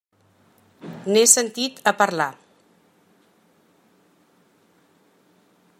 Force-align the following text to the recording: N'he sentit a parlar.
N'he 1.11 1.23
sentit 1.33 1.77
a 1.91 1.93
parlar. 1.99 2.29